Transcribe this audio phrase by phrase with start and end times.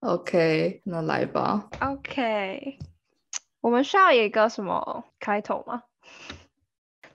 [0.00, 1.68] OK，那来吧。
[1.80, 2.78] OK，
[3.60, 5.82] 我们需要一个什么开头吗？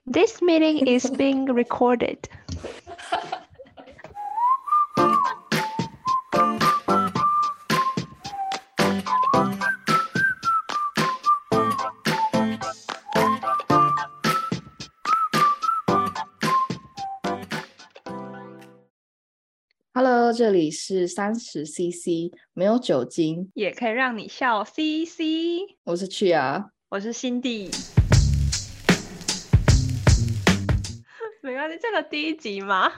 [0.05, 2.19] This meeting is being recorded.
[20.33, 25.19] 这里是三十 CC，没有酒精也可以让你笑 CC。
[25.83, 27.69] 我是去啊，我是辛蒂。
[31.43, 32.91] 没关系，这个第一集嘛，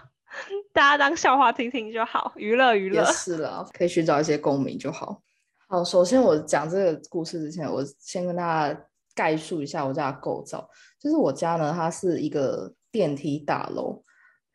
[0.71, 3.03] 大家当笑话听听就好，娱乐娱乐。
[3.03, 5.21] 也是了，可以寻找一些共鸣就好。
[5.67, 8.81] 好，首先我讲这个故事之前，我先跟大家
[9.13, 10.69] 概述一下我家的构造。
[11.01, 14.01] 就是我家呢，它是一个电梯大楼。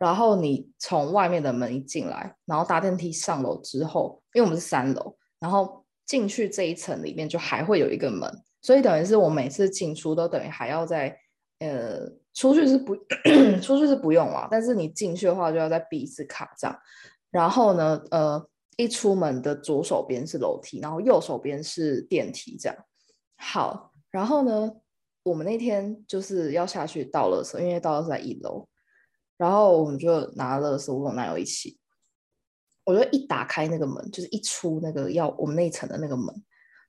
[0.01, 8.27] 然后你从外面的门一进来，然后搭电梯上楼之后，因为我们是三楼，然后进去这一层里面就还会有一个门，
[8.63, 11.15] 所以等于是我每次进出都等于还要在
[11.59, 12.97] 呃出去是不
[13.61, 16.75] 出去是不用了，但是你进去的话就要再闭一次卡这样。
[17.31, 18.49] 然后呢，呃，
[18.79, 22.77] 一出门的左手边是楼梯，然后右手边是电梯这样。
[23.37, 24.73] 好，然后呢，
[25.25, 28.67] 我们那天就是要下去倒垃圾，因为倒垃圾在一楼。
[29.41, 31.79] 然后我们就拿了垃圾，我跟我男友一起，
[32.85, 36.27] 我就一打开那个门，就是一出那个要我们那一层的那个门，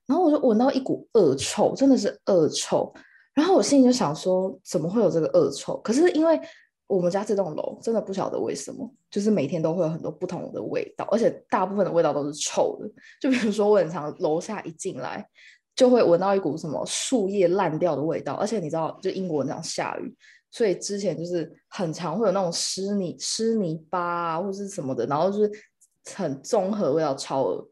[0.04, 2.92] 然后我就闻到一股恶臭，真的是恶臭。
[3.32, 5.78] 然后我心里就想说，怎么会有这个恶臭？
[5.78, 6.38] 可是因为
[6.86, 12.86] 我们家这栋楼真的不晓得为什么，就是每天都会有很多不同的味道，而且大部分的味道都是臭的。
[13.18, 15.26] 就比如说我很常楼下一进来，
[15.74, 20.14] 就会闻到一股什么树叶烂掉的味道，而且你知道，就英国那样下雨。
[20.52, 25.50] 所以之前就是很常会有那种湿泥、湿泥巴啊，或者是什么的，然后就是
[26.14, 27.66] 很综合味道超恶。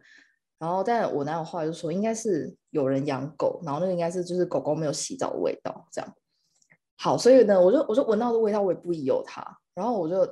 [0.59, 6.15] 然后，但我男友后来就说，应该是有人养狗，然后那个应该是就是狗狗没有洗澡的味道，这样。
[6.97, 9.43] 好，所以呢，我就我就闻到的味道，我也不疑有他，
[9.75, 10.27] 然后我就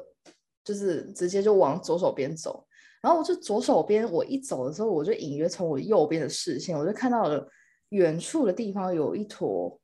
[0.65, 2.67] 就是直接就往左手边走，
[3.03, 7.47] 然后我就左手边，我一走的时候，我就隐约从我右边的视线，我就看到了
[7.91, 9.79] 远处的地方有一坨。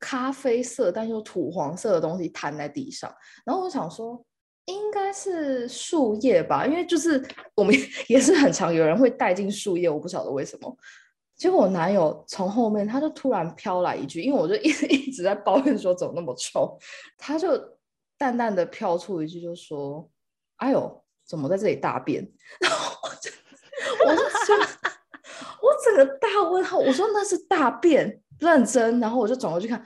[0.00, 4.24] 咖啡色但又土黄色的东西摊在地上，然后我想说
[4.64, 7.22] 应该是树叶吧，因为就是
[7.54, 7.74] 我们
[8.08, 10.74] 也是很常有人会带进树叶，我不晓得为什么。
[11.36, 16.78] 结果我男友从后面他就突然飘来一句，因为我就 一直一直在抱怨说怎么那么臭，
[17.16, 17.48] 他就
[18.18, 20.08] 淡淡的飘出一句就说
[20.58, 22.22] ：“哎呦，怎么在这里大便？”
[22.60, 23.30] 然后我就
[24.06, 24.22] 我就
[25.62, 28.22] 我整个大问号，我说那是大便。
[28.40, 29.84] 认真，然后我就转过去看，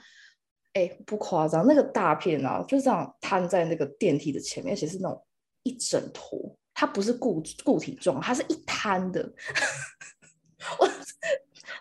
[0.73, 5.25] 哎，不夸张，那个大片啊，就这样摊在那个电梯的前面，而且是那种
[5.63, 9.21] 一整坨，它不是固固体状，它是一摊的。
[10.79, 10.89] 我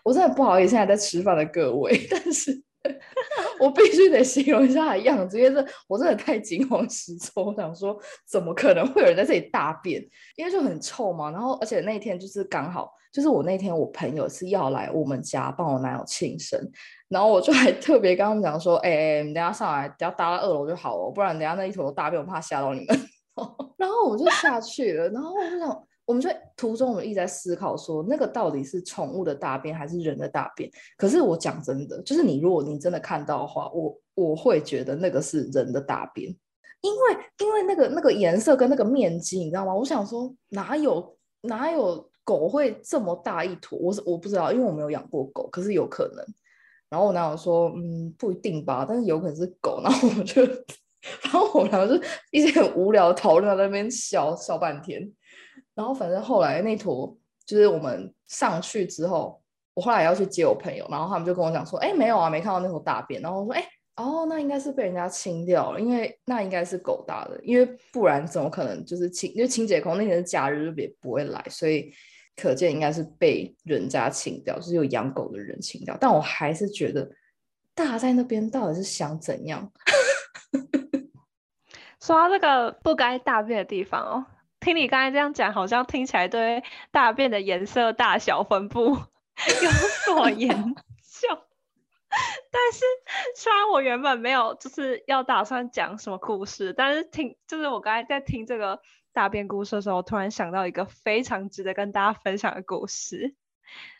[0.04, 2.62] 我真的不好意思，现在在吃饭的各位，但是
[3.58, 10.02] 我必须得形容一下它的样子，因为这我真的太惊慌失措，我想说怎么可能会有人在这里大便？
[10.36, 12.92] 因为就很臭嘛，然后而且那天就是刚好。
[13.12, 16.58] 就是我那天，我朋友是要来我们家帮我男友庆生，
[17.06, 23.00] 然后我就还特别跟他们讲说，哎、欸，你等下上来，等下搭到二楼就好了，不然等下那一坨大便，我怕吓到你们。
[23.78, 30.70] 然后我就下去了，然后我就想，我们就途中我们一直在思考说，那个到底是宠物的大便还是人的大便？
[30.96, 36.28] 可是我讲真的，就是你如果你真的看到的话，我我会觉得那个是人的大便，
[36.80, 39.74] 因为因为那个那个颜色跟那个面积，你知道吗？
[39.74, 42.08] 我想说哪有哪有。
[42.26, 46.24] 狗会这么大一坨，我是我不知道，因为我没有养过狗，可是有可能。
[46.88, 49.78] 然后我男友说，嗯，不一定吧，但是有可能是狗。
[49.84, 50.42] 然后我就，
[51.22, 55.02] 然后我们两个就一直很无聊的讨论，在那边笑笑半天。
[55.74, 59.42] 然后反正后来那坨就是我们上去之后，
[59.74, 63.20] 我后来要去接我朋友，然后他们就跟我讲说，哎，没有啊，没看到那坨大便。
[63.20, 63.64] 然后我说，哎。
[63.96, 69.32] 哦，那应该是被人家清掉了，因为那应该是狗大的，因为不然怎么可能就是清？
[69.36, 71.92] 因为清洁工那天是假日，就也不会来，所以
[72.34, 75.96] 可见应该是被人家清掉，是有养狗的人清掉。
[76.00, 77.08] 但我还是觉得
[77.72, 79.70] 大在那边到底是想怎样？
[82.02, 84.26] 说到这个不该大便的地方哦，
[84.64, 88.96] 听你刚才这样讲，好像听起来对大便的颜色、大小、分布
[89.62, 89.70] 有
[90.06, 91.28] 所研究。
[92.50, 92.84] 但是，
[93.36, 98.80] 虽然我原本没有就是要打算讲什么故事，但是听就是我刚才在听这个
[99.12, 103.34] 大便故事的时候，我突然想到一个非常值得跟大家分享的故事，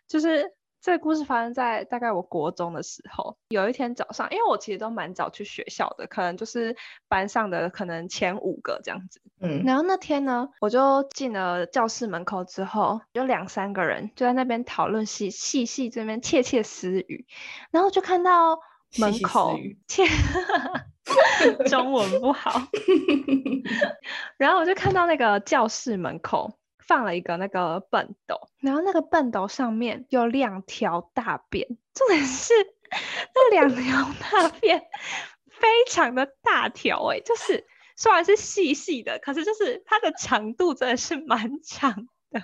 [0.08, 3.38] 就是这个故事发生在大概我国中的时候。
[3.48, 6.76] 有一天早上，因为我其实都蛮早去学校的，可能就是
[7.08, 9.19] 班上的可能前五个这样子。
[9.40, 17.25] 嗯，然后那天呢，我就进了教室门口之后，有两三个人就在那边讨论细细细这边窃窃私语，
[17.70, 18.58] 然后就看到
[18.98, 19.58] 门口
[19.88, 20.04] 窃
[21.66, 22.60] 中文不好，
[24.36, 26.58] 然后我就看到那个教室门口。
[26.86, 32.52] 放了一个那个笨斗，然后那个笨斗上面有两条大便，重点是
[33.34, 34.82] 那两条大便
[35.48, 37.66] 非常的大条哎、欸，就是
[37.96, 42.42] 虽然是细细的，可是就是它的长度真的是蛮长的。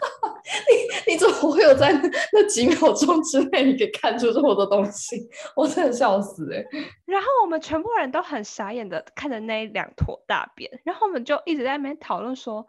[1.06, 1.92] 你你怎么会有在
[2.32, 5.28] 那几秒钟之内，你可以看出这么多东西？
[5.54, 6.66] 我真的笑死哎、欸！
[7.04, 12.66] 然后我们全部人都很傻眼的看着那两坨大便，然后我们就一直在那边讨论说。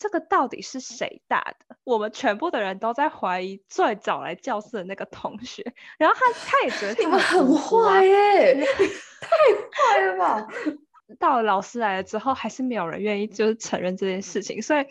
[0.00, 1.76] 这个到底是谁打的？
[1.84, 5.62] 我们全部的人都在怀疑最早来教室的那个同学，
[5.98, 8.54] 然后他他也觉得他你们很坏耶，
[9.20, 9.28] 太
[9.70, 10.48] 坏了吧！
[11.18, 14.82] 到了老师来了之后，还是没有人愿意就是承认这件事情，所以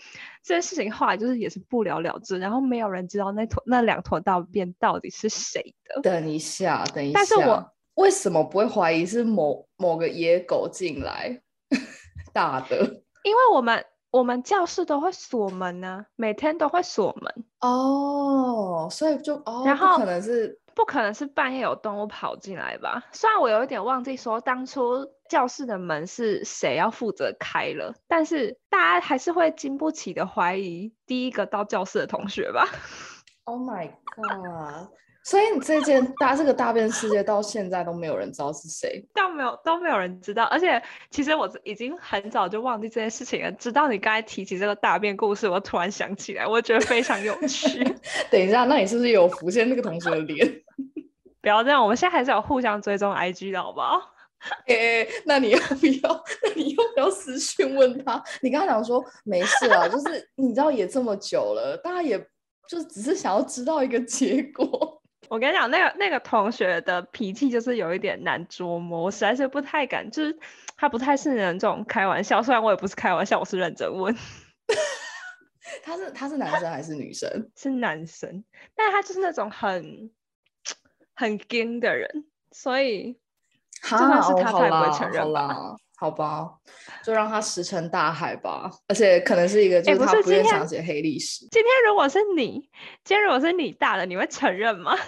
[0.44, 6.02] 这件事情后来就是也是不了了之，然后没有人知道那坨那两坨大便到底是谁的。
[6.04, 11.42] 等一下，等一下，但是我为什么不会怀疑是某某个野狗进来
[12.32, 12.78] 打的？
[13.24, 13.84] 因为我们。
[14.12, 23.04] 我们教室都会锁门呢、啊，每天都会锁门哦，所以就哦，然后不可能是不可能是半夜有动物跑进来吧？
[23.12, 32.66] 虽然我有一点忘记说当初教室的门是谁要负责开了，但是大家还是会经不起的怀疑第一个到教室的同学吧
[33.44, 34.90] ？Oh my god！
[35.30, 40.46] 所以你这件搭这个大便世界到现在都没有人知道是谁，都没有都没有人知道。
[40.46, 40.82] 而且
[41.12, 47.84] 其实我已经很早就忘记这件事情了，直到你刚才提起这个大便故事，我突然想起来，我觉得非常有趣。
[48.32, 50.62] 等一下，那你是不是有浮现那个同学的脸？
[51.44, 54.02] 不要这样，我们现在还是有互相追踪 IG 的好不好？
[54.66, 56.24] 哎、欸，那你要不要？
[56.42, 58.20] 那你要不要私讯问他？
[58.42, 62.18] 你刚刚讲说没事啊，就是你知道也这么久了，大家也
[62.68, 64.99] 就只是想要知道一个结果。
[65.30, 70.38] 我跟你讲，那个那个同学的脾气就是有一点难捉摸，我实在是不太敢，就是
[70.76, 72.42] 他不太是那种开玩笑。
[72.42, 74.16] 虽然我也不是开玩笑，我是认真问。
[75.84, 77.30] 他是他是男生还是女生？
[77.56, 78.44] 是男生，
[78.76, 80.10] 但他就是那种很
[81.14, 83.14] 很硬的人，所以
[83.84, 85.76] 就算是他，他也不会承认吧。
[86.00, 86.50] 好吧，
[87.04, 88.72] 就让他石沉大海吧。
[88.88, 91.40] 而且可能是一个，就是他不愿想写黑历史。
[91.52, 92.70] 今天如果是你，
[93.04, 94.96] 今天如果是你大的，你会承认吗？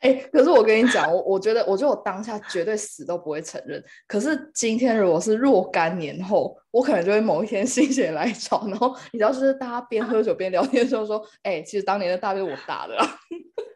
[0.00, 3.82] 哎、欸，可是我跟你讲，我我觉得，我觉得我当下绝对死都不会承认。
[4.06, 13.18] 可是今天如果是若干年后，我可能就会某一天 心血来潮，然后你知道，就是大家边喝酒边聊天的时候说，哎、欸，其实当年的大便我大的啦。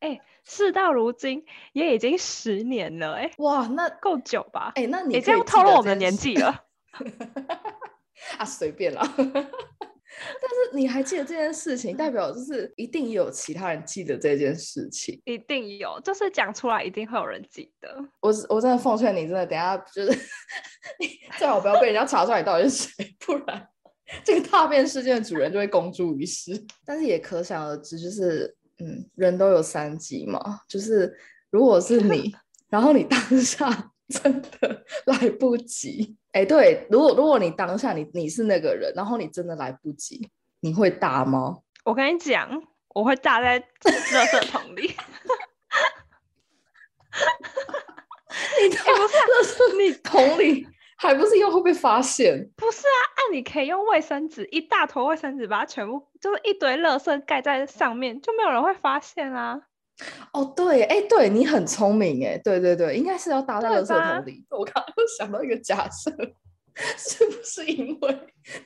[0.00, 0.20] 哎、欸。
[0.42, 1.44] 事到如今
[1.74, 4.72] 也已经十年了，哎，哇，那够久吧？
[4.74, 6.64] 哎，那你这样透露我们的年纪了。
[8.38, 9.02] 啊，随便啦。
[9.16, 18.02] 但是你还记得这件事情，代表就是一定有其他人记得这件事情，一定有，就是讲出来一定会有人记得。
[18.20, 20.08] 我我真的奉劝你，真的等下就是
[20.98, 23.68] 你最好不要被人家查出来你到底是谁，不然
[24.24, 26.64] 这个大便事件的主人就会公诸于世。
[26.86, 28.56] 但是也可想而知，就是。
[28.80, 31.14] 嗯，人都有三急嘛，就是
[31.50, 32.34] 如果是你，
[32.68, 40.28] 然后你当下 真的 来不及，哎，对，如果如果你当下你你是那个人，然后你真的来不及，
[40.60, 41.58] 你会大吗？
[41.84, 42.48] 我跟你讲，
[42.88, 44.94] 我会大在垃圾桶里。
[48.62, 48.76] 你不
[49.44, 50.66] 是你桶里。
[51.02, 52.46] 还不是又会被发现？
[52.56, 59.62] 不是啊，按你可以用卫生纸一大坨卫生纸把它全部就是一堆垃圾盖在上面，就没有人会发现啊。
[60.32, 64.44] 哦，对，哎，对你很聪明，哎，对对对，应该是要搭在垃圾桶里。
[64.50, 66.10] 我刚刚想到一个假设，
[66.98, 68.18] 是不是因为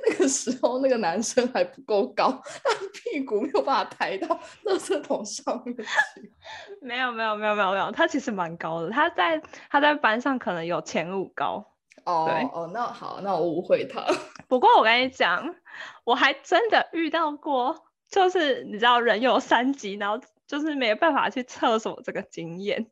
[0.05, 6.33] 那个时候那个男生还不够高，他屁股没有办法抬到垃圾桶上面去？
[6.83, 11.65] 没有没有没有没有没有，他其实蛮高的，他在他在班上可能有前五高。
[12.05, 14.05] 哦哦，那好，那我误会他。
[14.49, 15.55] 不过我跟你讲，
[16.05, 22.87] 我还真的遇到过，就是你知道人有三急，然后就是没有办法去厕所这个经验。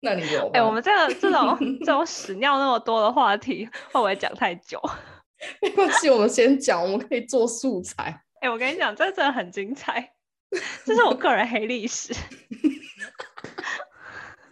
[0.00, 0.50] 那你有？
[0.52, 4.80] 哎、欸，我们这个这种 这种屎尿那么多的话题，会不会讲太久？
[5.60, 8.04] 没关系，我们先讲，我们可以做素材。
[8.40, 10.12] 哎、欸，我跟你讲，这真的很精彩，
[10.84, 12.14] 这是我个人黑历史。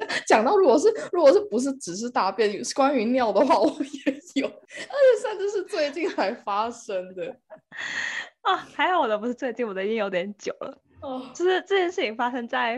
[0.26, 7.36] 讲到，如果是如果是不是只是大便，是关于尿的话， 我也有，而且甚至是最最近才发生的。
[8.42, 10.78] 啊，还好我的不是最近，我的已经有点久了。
[11.00, 12.74] 哦，就是这件事情发生在，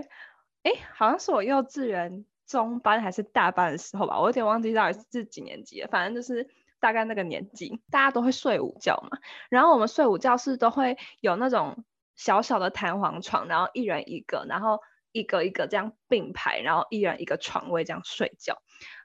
[0.63, 5.89] 哎，好像是我幼稚园中班还是大班的时候吧，我有点忘记到底是几年级了。
[5.89, 6.49] 反正就是
[6.81, 9.19] 大概那个年纪，大家都会睡午觉嘛。
[9.51, 11.85] 然后我们睡午觉是都会有那种
[12.17, 14.81] 小小的弹簧床，然后一人一个，然后
[15.15, 18.59] 一个一个这样并排，然后一人一个床位这样睡觉。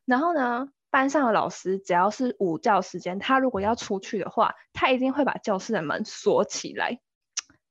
[0.05, 6.99] 然后呢，班上的老师只要是午觉时间，他如果要出去的话，他一定会把教室的门锁起来。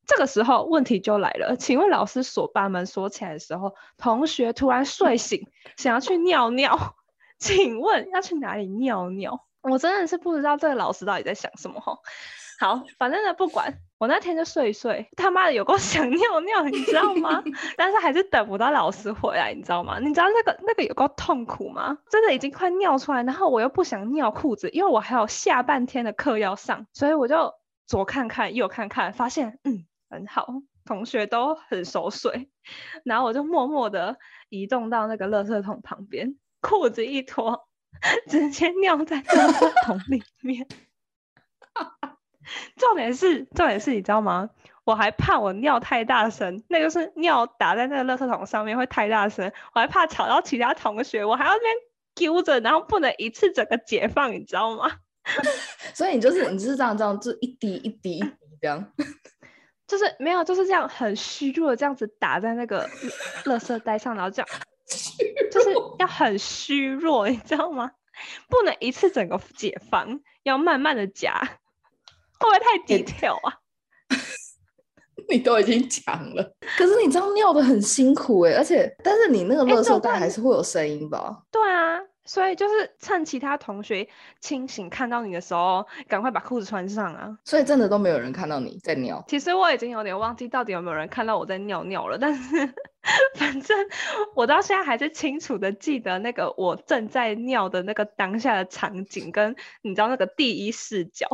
[0.06, 6.96] 这个时候问题就来了，请问老师锁把门锁起来的时候，同学突然睡醒，想要去尿尿，
[7.38, 9.44] 请问要去哪里尿尿？
[9.60, 11.98] 我真的是不知道这个老师到底在想什么吼。
[12.60, 17.42] 好，反正呢不管，我那天就睡一睡，他妈的有够 想尿尿，你知道吗？
[17.76, 19.98] 但是还是等不到老师回来，你知道吗？
[19.98, 21.98] 你知道那个那个有够痛苦吗？
[22.10, 27.52] 真的已经快尿出来，然后我又不想尿裤子，因为我还有下半天的课要上，所以我就
[27.86, 29.84] 左看看右看看，发现嗯。
[30.10, 30.46] 很好，
[30.86, 32.48] 同学都很熟睡，
[33.04, 34.16] 然后我就默默的
[34.48, 37.68] 移动到那个垃圾桶旁边，裤子一脱，
[38.26, 40.66] 直接尿在垃圾桶里面。
[42.76, 44.50] 重点是，重点是，你知道吗？
[44.84, 51.74] 我还怕我尿太大声，那个是尿打在那个垃圾桶上面会太大声，我还怕吵到其他同学，我还要那边
[52.14, 54.90] 揪着，然后不能一次整个解放，你知道吗？
[55.92, 58.92] 所以你就是你就是这样这样，就一滴一滴一滴这样。
[59.86, 62.88] 就是没有，就是这样很虚弱的这样子打在那个
[63.44, 64.48] 垃圾袋上，然后这样，
[65.52, 67.90] 就是要很虚弱，你知道吗？
[68.48, 71.67] 不能一次整个解放，要慢慢的夹，会
[72.38, 73.54] 不会太 detail 啊？
[75.28, 76.04] 你都已经讲
[76.34, 81.42] 了，可是你这样尿的很辛苦哎，而且但是你那个垃圾袋还是会有声音吧？
[81.50, 81.98] 对啊。
[82.28, 84.06] 所以就是趁其他同学
[84.38, 87.38] 清醒看到你的时候，赶快把裤子穿上啊！
[87.42, 89.24] 所以真的都没有人看到你在尿。
[89.26, 92.74] 其实我已经有点忘记到底有没有人看到我在尿尿了，但是
[93.34, 93.74] 反正
[94.34, 101.26] 我到现在还是清楚的记得那个我正在尿的那个当下的场景，跟你知道那个第一视角。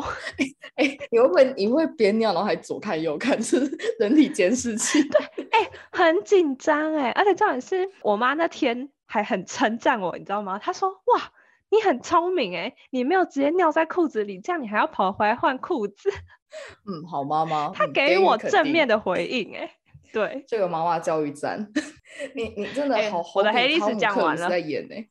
[0.76, 3.58] 哎、欸，你会不会你会边尿然后还左看右看，是
[3.98, 5.02] 人体监视器？
[5.08, 8.90] 对，哎、欸，很紧张哎，而且重点是我妈那天。
[9.14, 10.58] 还很称赞我，你知道吗？
[10.58, 11.30] 他说：“哇，
[11.70, 16.10] 你很聪明哎，你没有直接尿在裤子里，这样你还要跑回来换裤子。
[16.84, 19.70] ”嗯，好妈妈，他给我正面的回应哎，
[20.12, 21.64] 对，这个妈妈教育赞。
[22.34, 25.06] 你你真的好，我的黑历史讲完了，在演哎。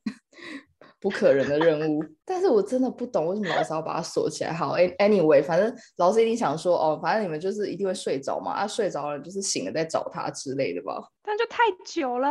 [1.04, 4.54] 不可人的任务， 但是我真的不懂为什么老师要把它锁起来。
[4.54, 10.94] 好，anyway，反正老师一定想说，哦，反正你们就是一定会睡着嘛，啊，睡着了就是醒了再找他之类的吧。
[11.22, 12.30] 但就太久了，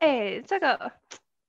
[0.00, 0.76] 哎、欸，这个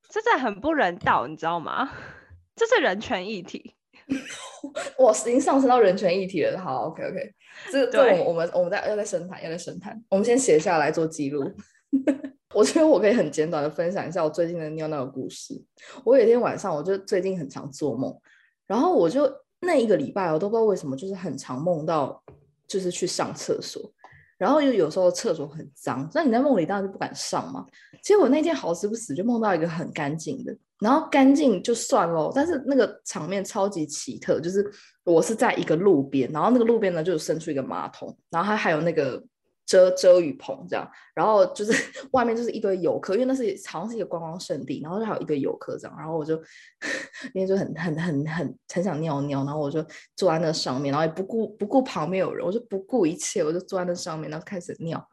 [0.07, 1.89] 这真的很不人道，你知道吗？
[2.55, 3.73] 这是人权议题。
[4.97, 6.59] 我已经上升到人权议题了。
[6.59, 7.33] 好，OK，OK，
[7.71, 11.43] 这个这我们我们在要在深谈，要在深谈，我们先写下来做记录。
[12.55, 15.53] 我觉得我可以很简短的分享一下我最近的尿尿的故事。
[16.03, 18.15] 我有一天晚上，我就最近很常做梦，
[18.65, 22.23] 然后我就那一个礼拜，我都不知道为什么，就是很常梦到，
[22.67, 23.79] 就是去上厕所，
[24.39, 27.63] 然后又有时候厕所很脏，那你在梦里当然就不敢上嘛。
[28.01, 34.67] 结果那天好死不死就梦到一个很干净的，然后干净就算了，但是那个场面超级奇特，就是
[35.03, 39.23] 我是在一个路边，然后那个路边呢就伸出一个马桶，然后还还有那个。
[39.69, 41.71] 遮遮雨棚这样，然后就是
[42.11, 46.35] 外面就是一堆游客，因为那是好像是一个观光胜地，然后就还有一堆游客这样，然后我就
[47.35, 49.85] 因为就很很很很很想尿尿，然后我就
[50.15, 55.07] 坐在那上面，然后也不顾不顾旁边有人，我就不顾一切，我就坐在那上面，然后开始尿，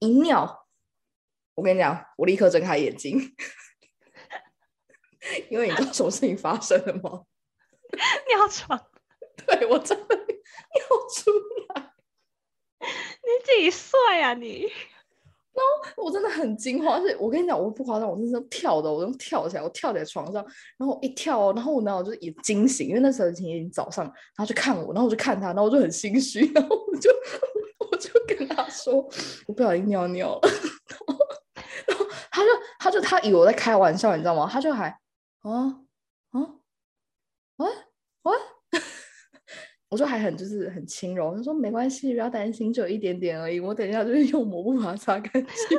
[0.00, 0.66] 一尿，
[1.54, 3.20] 我跟你讲，我立刻睁开眼睛，
[5.48, 7.22] 因为你知道什么事情发生了吗？
[8.28, 8.90] 尿床，
[9.46, 10.26] 对，我真的尿
[11.14, 11.30] 出
[11.72, 11.85] 来。
[13.26, 14.70] 你几岁啊你？
[15.52, 15.64] 然
[15.96, 20.44] 后我真的很惊慌，而且我跟你讲，我不夸张，我真是跳的，我都跳起来，我跳在床上，
[20.76, 27.10] 然后一跳，然后我男友就是也惊醒，因为那时候已经早上，然后就看我，然后我就看他，然后我就很心虚，然后我就
[27.90, 28.96] 我就跟他说，
[29.46, 30.48] 我不小心尿尿了，
[31.86, 34.46] 然后他就他就他以为我在开玩笑，你知道吗？
[34.52, 34.88] 他就还
[35.40, 35.84] 啊
[36.32, 36.40] 啊
[37.56, 37.66] 啊
[38.24, 38.32] 啊！
[39.88, 43.60] 我就还很就是很轻柔，他说没关系，不要担心，就一点点而已。
[43.60, 45.78] 我等一下就是 用抹布把它擦干净。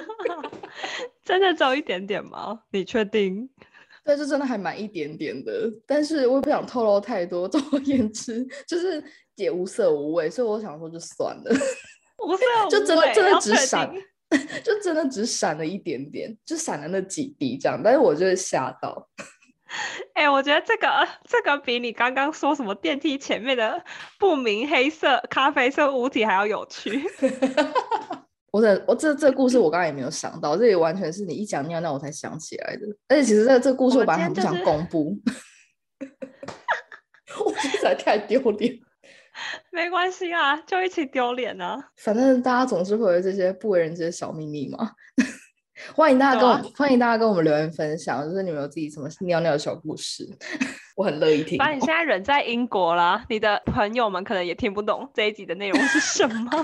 [1.25, 2.57] 真的只有一点点吗？
[2.71, 3.49] 你确定？
[4.05, 5.69] 对，就真的还蛮一点点的。
[5.85, 9.03] 但是我也不想透露太多，总而言之，就是
[9.35, 11.51] 也无色无味，所以我想说就算了。
[12.25, 13.93] 无色无味，就真的真的只闪，
[14.63, 17.81] 就真的只闪了一点点，就闪了那几滴这样。
[17.83, 19.09] 但是我就是吓到。
[20.13, 23.83] 哎、欸，我觉得这个 这个比你刚刚说什么电梯前面的
[24.19, 27.03] 不明黑色、咖啡色物体还要有趣。
[28.51, 32.81] 我的我这这故事我刚刚也没有想到，这也完全是你一讲尿尿我才想起来的。
[33.09, 35.17] 而且其实这这个故事我本来很不想公布，
[37.45, 38.79] 我实在太丢脸。
[39.71, 41.77] 没关系啊，就一起丢脸啊。
[41.97, 44.91] 反正大家总是会有这些不为人知的小秘密嘛。
[45.95, 50.27] 欢迎大家跟我、啊、欢迎大家跟我们留言分享，就是你们有自己什么尿尿的小故事，
[50.95, 51.57] 我很乐意听。
[51.57, 56.49] 反正你现在人在英国啦，你的朋友们可能也听不懂这一集的内容是什么。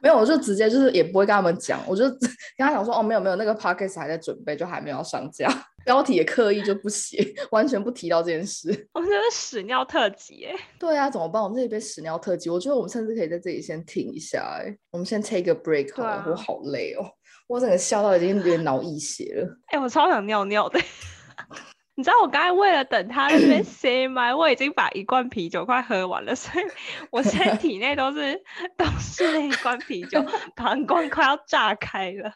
[0.00, 2.20] 没有，我就直接就是也不会跟他们讲，我就跟
[2.58, 5.48] 他讲说哦，没有没有，那个 podcast 还在准备，就还没有上架，
[5.84, 8.68] 标题也刻意就不写，完全不提到这件事。
[8.92, 10.54] 我们这是屎尿特辑耶。
[10.78, 11.42] 对啊，怎么办？
[11.42, 17.04] 我们这里边屎尿特辑，我觉得我们甚至可以在这里先停一下哎，我们先 take a break 好了，啊、我好累哦，
[17.48, 19.58] 我整个笑到已经有点脑溢血了。
[19.66, 20.78] 哎、欸，我超想尿尿的。
[21.96, 26.64] 你知道我刚才为了等他那边 塞麦，我已经把一罐啤酒快喝完了，所以
[27.10, 28.40] 我现在体内都是
[28.76, 30.22] 都是那一罐啤酒，
[30.54, 32.34] 膀胱快要炸开了。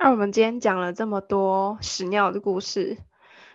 [0.00, 2.98] 那我们今天讲了这么多屎尿的故事，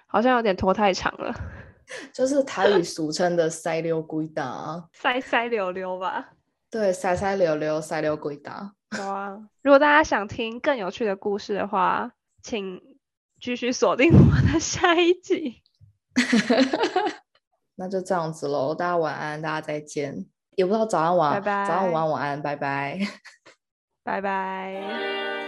[0.07, 1.35] 好像有点拖太长了。
[2.11, 6.31] 就是台语俗称的塞溜鬼打，塞塞溜溜吧？
[6.73, 8.73] 对，塞塞溜溜，塞溜鬼打。
[8.97, 12.11] 好啊，如果大家想听更有趣的故事的话，
[12.41, 12.81] 请。
[13.41, 15.61] 继续锁定我的下一集，
[17.75, 18.73] 那就这样子喽。
[18.73, 20.25] 大家晚安，大家再见。
[20.55, 21.67] 也不知道早安晚安，拜拜。
[21.67, 22.99] 早上晚安晚安，拜拜，
[24.01, 25.42] 拜拜。